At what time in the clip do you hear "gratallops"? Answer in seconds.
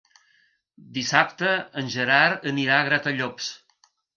2.91-3.55